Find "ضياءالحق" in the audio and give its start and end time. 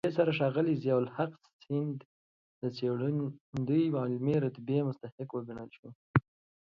0.83-1.31